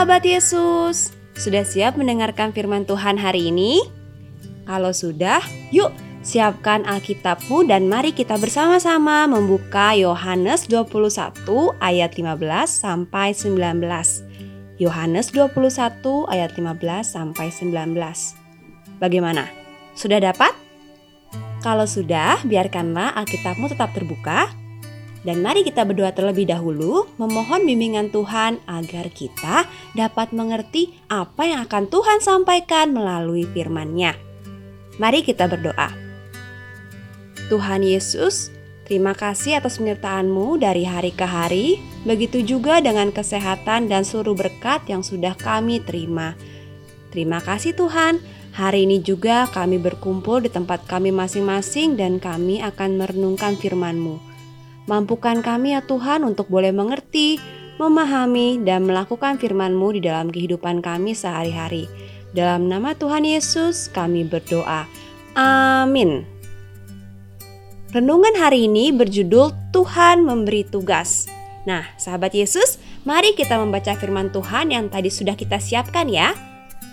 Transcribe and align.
sahabat 0.00 0.24
Yesus, 0.24 1.12
sudah 1.36 1.60
siap 1.60 2.00
mendengarkan 2.00 2.56
firman 2.56 2.88
Tuhan 2.88 3.20
hari 3.20 3.52
ini? 3.52 3.84
Kalau 4.64 4.96
sudah, 4.96 5.44
yuk 5.68 5.92
siapkan 6.24 6.88
Alkitabmu 6.88 7.68
dan 7.68 7.84
mari 7.84 8.16
kita 8.16 8.40
bersama-sama 8.40 9.28
membuka 9.28 9.92
Yohanes 9.92 10.72
21 10.72 11.44
ayat 11.84 12.16
15 12.16 12.32
sampai 12.64 13.36
19. 13.36 14.80
Yohanes 14.80 15.36
21 15.36 15.68
ayat 16.32 16.56
15 16.56 16.80
sampai 17.04 17.52
19. 17.52 17.92
Bagaimana? 19.04 19.52
Sudah 19.92 20.16
dapat? 20.16 20.56
Kalau 21.60 21.84
sudah, 21.84 22.40
biarkanlah 22.48 23.20
Alkitabmu 23.20 23.68
tetap 23.68 23.92
terbuka 23.92 24.48
dan 25.20 25.44
mari 25.44 25.60
kita 25.60 25.84
berdoa 25.84 26.16
terlebih 26.16 26.48
dahulu, 26.48 27.04
memohon 27.20 27.68
bimbingan 27.68 28.08
Tuhan 28.08 28.56
agar 28.64 29.12
kita 29.12 29.68
dapat 29.92 30.32
mengerti 30.32 30.96
apa 31.12 31.44
yang 31.44 31.60
akan 31.68 31.92
Tuhan 31.92 32.18
sampaikan 32.24 32.96
melalui 32.96 33.44
firman-Nya. 33.44 34.16
Mari 34.96 35.20
kita 35.20 35.44
berdoa. 35.44 35.92
Tuhan 37.52 37.84
Yesus, 37.84 38.48
terima 38.88 39.12
kasih 39.12 39.60
atas 39.60 39.76
penyertaan-Mu 39.76 40.56
dari 40.56 40.88
hari 40.88 41.12
ke 41.12 41.26
hari, 41.28 41.82
begitu 42.08 42.40
juga 42.40 42.80
dengan 42.80 43.12
kesehatan 43.12 43.92
dan 43.92 44.08
seluruh 44.08 44.38
berkat 44.38 44.88
yang 44.88 45.04
sudah 45.04 45.36
kami 45.36 45.84
terima. 45.84 46.32
Terima 47.12 47.42
kasih 47.42 47.76
Tuhan, 47.76 48.22
hari 48.56 48.88
ini 48.88 49.02
juga 49.04 49.50
kami 49.52 49.82
berkumpul 49.82 50.46
di 50.46 50.48
tempat 50.48 50.86
kami 50.88 51.12
masing-masing 51.12 51.98
dan 51.98 52.22
kami 52.22 52.62
akan 52.64 52.96
merenungkan 52.96 53.58
firman-Mu. 53.58 54.29
Mampukan 54.90 55.38
kami 55.38 55.78
ya 55.78 55.86
Tuhan 55.86 56.26
untuk 56.26 56.50
boleh 56.50 56.74
mengerti, 56.74 57.38
memahami, 57.78 58.58
dan 58.66 58.82
melakukan 58.82 59.38
firman-Mu 59.38 59.94
di 59.94 60.02
dalam 60.02 60.34
kehidupan 60.34 60.82
kami 60.82 61.14
sehari-hari. 61.14 61.86
Dalam 62.34 62.66
nama 62.66 62.98
Tuhan 62.98 63.22
Yesus 63.22 63.86
kami 63.86 64.26
berdoa. 64.26 64.90
Amin. 65.38 66.26
Renungan 67.94 68.34
hari 68.34 68.66
ini 68.66 68.90
berjudul 68.90 69.54
Tuhan 69.70 70.26
memberi 70.26 70.66
tugas. 70.66 71.30
Nah, 71.70 71.86
sahabat 71.94 72.34
Yesus, 72.34 72.82
mari 73.06 73.38
kita 73.38 73.62
membaca 73.62 73.94
firman 73.94 74.34
Tuhan 74.34 74.74
yang 74.74 74.90
tadi 74.90 75.06
sudah 75.06 75.38
kita 75.38 75.62
siapkan 75.62 76.10
ya. 76.10 76.34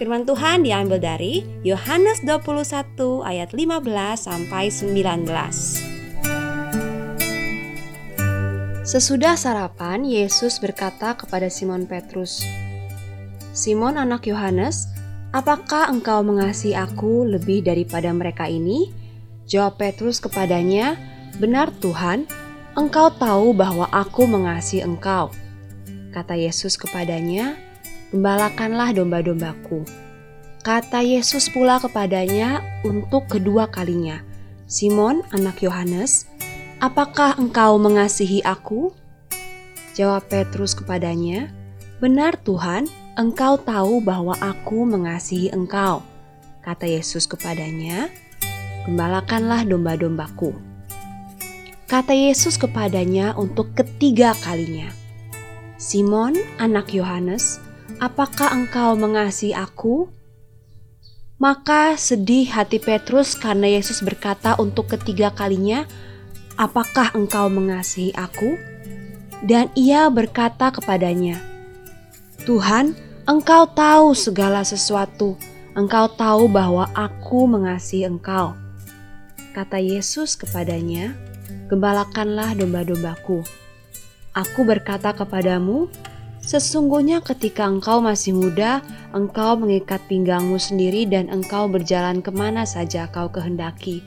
Firman 0.00 0.24
Tuhan 0.24 0.64
diambil 0.64 0.96
dari 0.96 1.44
Yohanes 1.60 2.24
21 2.24 3.20
ayat 3.20 3.52
15 3.52 4.16
sampai 4.16 4.72
19. 4.72 5.91
Sesudah 8.82 9.38
sarapan, 9.38 10.02
Yesus 10.02 10.58
berkata 10.58 11.14
kepada 11.14 11.46
Simon 11.46 11.86
Petrus, 11.86 12.42
"Simon, 13.54 13.94
anak 13.94 14.26
Yohanes, 14.26 14.90
apakah 15.30 15.86
engkau 15.86 16.26
mengasihi 16.26 16.74
Aku 16.74 17.22
lebih 17.22 17.62
daripada 17.62 18.10
mereka 18.10 18.50
ini?" 18.50 18.90
Jawab 19.46 19.78
Petrus 19.78 20.18
kepadanya, 20.18 20.98
"Benar, 21.38 21.70
Tuhan, 21.78 22.26
Engkau 22.74 23.14
tahu 23.22 23.54
bahwa 23.54 23.86
Aku 23.94 24.26
mengasihi 24.26 24.82
Engkau." 24.82 25.30
Kata 26.10 26.34
Yesus 26.34 26.74
kepadanya, 26.74 27.54
"Gembalakanlah 28.10 28.98
domba-dombaku." 28.98 29.86
Kata 30.66 31.06
Yesus 31.06 31.46
pula 31.54 31.78
kepadanya 31.78 32.82
untuk 32.82 33.30
kedua 33.30 33.70
kalinya, 33.70 34.26
"Simon, 34.66 35.22
anak 35.30 35.62
Yohanes, 35.62 36.31
Apakah 36.82 37.38
engkau 37.38 37.78
mengasihi 37.78 38.42
aku? 38.42 38.90
Jawab 39.94 40.26
Petrus 40.26 40.74
kepadanya, 40.74 41.54
Benar 42.02 42.34
Tuhan, 42.42 42.90
engkau 43.14 43.54
tahu 43.54 44.02
bahwa 44.02 44.34
aku 44.42 44.82
mengasihi 44.82 45.54
engkau. 45.54 46.02
Kata 46.66 46.90
Yesus 46.90 47.30
kepadanya, 47.30 48.10
Gembalakanlah 48.82 49.62
domba-dombaku. 49.62 50.58
Kata 51.86 52.18
Yesus 52.18 52.58
kepadanya 52.58 53.38
untuk 53.38 53.78
ketiga 53.78 54.34
kalinya, 54.42 54.90
Simon, 55.78 56.34
anak 56.58 56.90
Yohanes, 56.90 57.62
apakah 58.02 58.50
engkau 58.50 58.98
mengasihi 58.98 59.54
aku? 59.54 60.10
Maka 61.38 61.94
sedih 61.94 62.50
hati 62.50 62.82
Petrus 62.82 63.38
karena 63.38 63.70
Yesus 63.70 64.02
berkata 64.02 64.58
untuk 64.58 64.90
ketiga 64.90 65.30
kalinya, 65.30 65.86
apakah 66.56 67.14
engkau 67.14 67.52
mengasihi 67.52 68.12
aku? 68.16 68.56
Dan 69.42 69.68
ia 69.74 70.06
berkata 70.06 70.70
kepadanya, 70.70 71.42
Tuhan, 72.46 72.94
engkau 73.26 73.66
tahu 73.70 74.14
segala 74.14 74.62
sesuatu, 74.62 75.34
engkau 75.74 76.06
tahu 76.14 76.46
bahwa 76.46 76.86
aku 76.94 77.50
mengasihi 77.50 78.06
engkau. 78.06 78.54
Kata 79.52 79.82
Yesus 79.82 80.38
kepadanya, 80.38 81.12
Gembalakanlah 81.72 82.52
domba-dombaku. 82.52 83.40
Aku 84.36 84.60
berkata 84.68 85.16
kepadamu, 85.16 85.88
sesungguhnya 86.42 87.22
ketika 87.22 87.64
engkau 87.64 88.02
masih 88.02 88.34
muda, 88.34 88.82
engkau 89.14 89.56
mengikat 89.56 90.02
pinggangmu 90.10 90.58
sendiri 90.58 91.06
dan 91.06 91.30
engkau 91.30 91.70
berjalan 91.70 92.20
ke 92.20 92.34
mana 92.34 92.66
saja 92.66 93.08
kau 93.08 93.30
kehendaki 93.30 94.02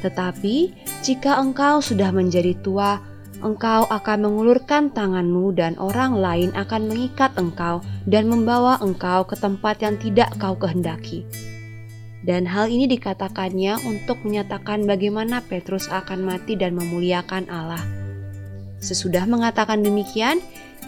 tetapi 0.00 0.70
jika 1.02 1.38
engkau 1.42 1.82
sudah 1.82 2.14
menjadi 2.14 2.54
tua, 2.62 3.02
engkau 3.42 3.86
akan 3.90 4.30
mengulurkan 4.30 4.94
tanganmu 4.94 5.54
dan 5.54 5.74
orang 5.78 6.14
lain 6.14 6.50
akan 6.54 6.90
mengikat 6.90 7.34
engkau 7.34 7.82
dan 8.06 8.30
membawa 8.30 8.78
engkau 8.78 9.26
ke 9.26 9.34
tempat 9.34 9.82
yang 9.82 9.98
tidak 9.98 10.30
kau 10.38 10.54
kehendaki. 10.54 11.26
Dan 12.22 12.50
hal 12.50 12.66
ini 12.66 12.90
dikatakannya 12.90 13.78
untuk 13.86 14.20
menyatakan 14.26 14.84
bagaimana 14.84 15.38
Petrus 15.46 15.86
akan 15.86 16.26
mati 16.26 16.58
dan 16.58 16.74
memuliakan 16.74 17.46
Allah. 17.46 17.82
Sesudah 18.78 19.26
mengatakan 19.26 19.82
demikian, 19.82 20.42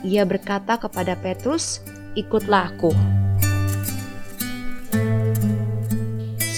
ia 0.07 0.25
berkata 0.25 0.81
kepada 0.81 1.17
Petrus, 1.19 1.85
"Ikutlah 2.17 2.75
aku." 2.77 2.93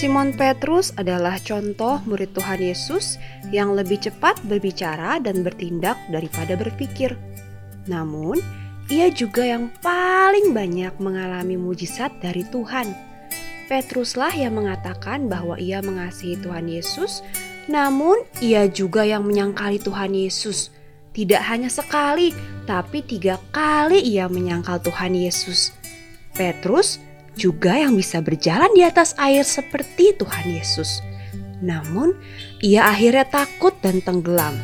Simon 0.03 0.35
Petrus 0.35 0.91
adalah 0.99 1.39
contoh 1.39 2.03
murid 2.03 2.35
Tuhan 2.35 2.59
Yesus 2.59 3.15
yang 3.55 3.71
lebih 3.71 4.03
cepat 4.03 4.35
berbicara 4.43 5.15
dan 5.23 5.47
bertindak 5.47 5.95
daripada 6.11 6.59
berpikir. 6.59 7.15
Namun, 7.87 8.43
ia 8.91 9.07
juga 9.07 9.47
yang 9.47 9.71
paling 9.79 10.51
banyak 10.51 10.99
mengalami 10.99 11.55
mujizat 11.55 12.11
dari 12.19 12.43
Tuhan. 12.51 12.91
Petruslah 13.71 14.35
yang 14.35 14.59
mengatakan 14.59 15.31
bahwa 15.31 15.55
ia 15.55 15.79
mengasihi 15.79 16.35
Tuhan 16.35 16.67
Yesus, 16.67 17.23
namun 17.71 18.27
ia 18.43 18.67
juga 18.67 19.07
yang 19.07 19.23
menyangkali 19.23 19.79
Tuhan 19.79 20.11
Yesus. 20.11 20.67
Tidak 21.13 21.41
hanya 21.45 21.69
sekali, 21.69 22.33
tapi 22.65 23.05
tiga 23.05 23.37
kali 23.53 24.01
ia 24.01 24.25
menyangkal 24.25 24.81
Tuhan 24.81 25.13
Yesus. 25.13 25.69
Petrus 26.33 26.97
juga 27.37 27.77
yang 27.77 27.93
bisa 27.93 28.17
berjalan 28.17 28.73
di 28.73 28.81
atas 28.81 29.13
air 29.21 29.45
seperti 29.45 30.17
Tuhan 30.17 30.49
Yesus. 30.49 31.05
Namun, 31.61 32.17
ia 32.65 32.89
akhirnya 32.89 33.29
takut 33.29 33.77
dan 33.85 34.01
tenggelam. 34.01 34.57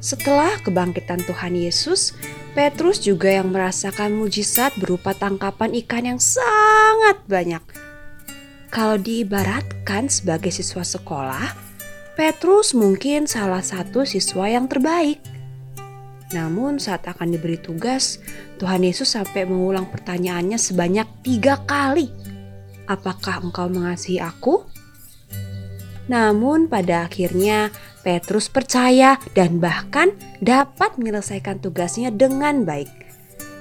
Setelah 0.00 0.56
kebangkitan 0.64 1.24
Tuhan 1.24 1.56
Yesus, 1.56 2.16
Petrus 2.52 3.00
juga 3.00 3.28
yang 3.28 3.52
merasakan 3.52 4.16
mujizat 4.16 4.76
berupa 4.80 5.16
tangkapan 5.16 5.76
ikan 5.84 6.04
yang 6.16 6.20
sangat 6.20 7.20
banyak. 7.28 7.62
Kalau 8.70 8.96
diibaratkan 8.96 10.06
sebagai 10.08 10.54
siswa 10.54 10.86
sekolah, 10.86 11.69
Petrus 12.20 12.76
mungkin 12.76 13.24
salah 13.24 13.64
satu 13.64 14.04
siswa 14.04 14.44
yang 14.44 14.68
terbaik. 14.68 15.24
Namun 16.36 16.76
saat 16.76 17.08
akan 17.08 17.32
diberi 17.32 17.56
tugas, 17.56 18.20
Tuhan 18.60 18.84
Yesus 18.84 19.16
sampai 19.16 19.48
mengulang 19.48 19.88
pertanyaannya 19.88 20.60
sebanyak 20.60 21.08
tiga 21.24 21.64
kali. 21.64 22.12
Apakah 22.84 23.40
engkau 23.40 23.72
mengasihi 23.72 24.20
aku? 24.20 24.68
Namun 26.12 26.68
pada 26.68 27.08
akhirnya 27.08 27.72
Petrus 28.04 28.52
percaya 28.52 29.16
dan 29.32 29.56
bahkan 29.56 30.12
dapat 30.44 31.00
menyelesaikan 31.00 31.64
tugasnya 31.64 32.12
dengan 32.12 32.68
baik. 32.68 32.92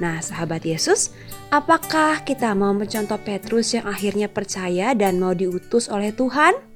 Nah 0.04 0.20
sahabat 0.20 0.68
Yesus, 0.68 1.16
apakah 1.48 2.28
kita 2.28 2.52
mau 2.60 2.76
mencontoh 2.76 3.24
Petrus 3.24 3.72
yang 3.72 3.88
akhirnya 3.88 4.28
percaya 4.28 4.92
dan 4.92 5.16
mau 5.16 5.32
diutus 5.32 5.88
oleh 5.88 6.12
Tuhan? 6.12 6.69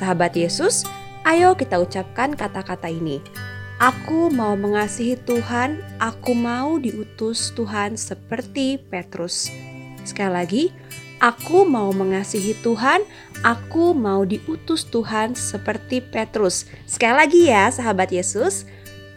Sahabat 0.00 0.32
Yesus, 0.32 0.88
ayo 1.28 1.52
kita 1.52 1.76
ucapkan 1.76 2.32
kata-kata 2.32 2.88
ini. 2.88 3.20
Aku 3.76 4.32
mau 4.32 4.56
mengasihi 4.56 5.20
Tuhan, 5.20 5.76
aku 6.00 6.32
mau 6.32 6.80
diutus 6.80 7.52
Tuhan 7.52 8.00
seperti 8.00 8.80
Petrus. 8.80 9.52
Sekali 10.00 10.32
lagi, 10.32 10.64
aku 11.20 11.68
mau 11.68 11.92
mengasihi 11.92 12.56
Tuhan, 12.64 13.04
aku 13.44 13.92
mau 13.92 14.24
diutus 14.24 14.88
Tuhan 14.88 15.36
seperti 15.36 16.00
Petrus. 16.00 16.64
Sekali 16.88 17.20
lagi 17.20 17.40
ya, 17.52 17.68
sahabat 17.68 18.08
Yesus, 18.08 18.64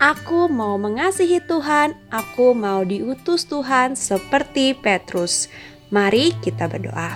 Aku 0.04 0.52
mau 0.52 0.76
mengasihi 0.76 1.40
Tuhan, 1.40 1.96
aku 2.12 2.52
mau 2.52 2.84
diutus 2.84 3.48
Tuhan 3.48 3.96
seperti 3.96 4.76
Petrus. 4.76 5.48
Mari 5.96 6.36
kita 6.44 6.68
berdoa. 6.68 7.16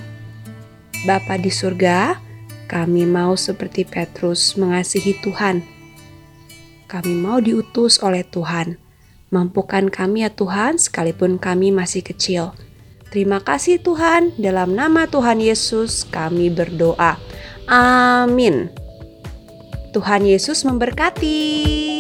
Bapa 1.04 1.36
di 1.36 1.52
surga, 1.52 2.27
kami 2.68 3.08
mau 3.08 3.40
seperti 3.40 3.88
Petrus 3.88 4.60
mengasihi 4.60 5.16
Tuhan. 5.24 5.64
Kami 6.92 7.14
mau 7.16 7.40
diutus 7.40 8.00
oleh 8.04 8.28
Tuhan. 8.28 8.80
Mampukan 9.28 9.92
kami 9.92 10.24
ya 10.24 10.32
Tuhan, 10.32 10.80
sekalipun 10.80 11.36
kami 11.40 11.72
masih 11.72 12.00
kecil. 12.04 12.56
Terima 13.12 13.40
kasih 13.40 13.80
Tuhan, 13.80 14.36
dalam 14.40 14.76
nama 14.76 15.08
Tuhan 15.08 15.40
Yesus 15.40 16.08
kami 16.08 16.52
berdoa. 16.52 17.20
Amin. 17.68 18.72
Tuhan 19.92 20.24
Yesus 20.28 20.64
memberkati. 20.64 21.97